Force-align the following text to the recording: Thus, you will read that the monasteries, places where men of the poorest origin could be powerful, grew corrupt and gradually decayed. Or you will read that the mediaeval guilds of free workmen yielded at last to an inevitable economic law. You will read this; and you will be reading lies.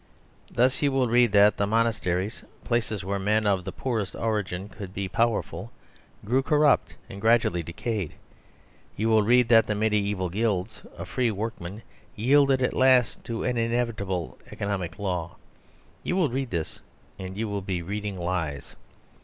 Thus, 0.49 0.81
you 0.81 0.91
will 0.91 1.07
read 1.07 1.31
that 1.33 1.57
the 1.57 1.67
monasteries, 1.67 2.41
places 2.63 3.03
where 3.05 3.19
men 3.19 3.45
of 3.45 3.65
the 3.65 3.71
poorest 3.71 4.15
origin 4.15 4.67
could 4.67 4.95
be 4.95 5.07
powerful, 5.07 5.69
grew 6.25 6.41
corrupt 6.41 6.95
and 7.07 7.21
gradually 7.21 7.61
decayed. 7.61 8.13
Or 8.13 8.15
you 8.95 9.09
will 9.09 9.21
read 9.21 9.47
that 9.49 9.67
the 9.67 9.75
mediaeval 9.75 10.29
guilds 10.29 10.81
of 10.97 11.07
free 11.07 11.29
workmen 11.29 11.83
yielded 12.15 12.63
at 12.63 12.73
last 12.73 13.23
to 13.25 13.43
an 13.43 13.57
inevitable 13.57 14.39
economic 14.49 14.97
law. 14.97 15.35
You 16.01 16.15
will 16.15 16.29
read 16.29 16.49
this; 16.49 16.79
and 17.19 17.37
you 17.37 17.47
will 17.47 17.61
be 17.61 17.83
reading 17.83 18.17
lies. 18.17 18.75